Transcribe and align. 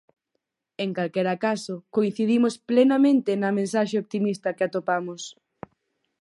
En 0.83 0.89
calquera 0.97 1.35
caso, 1.45 1.73
coincidimos 1.95 2.55
plenamente 2.71 3.31
na 3.41 3.49
mensaxe 3.59 4.01
optimista 4.03 4.55
que 4.57 4.65
atopamos. 4.65 5.21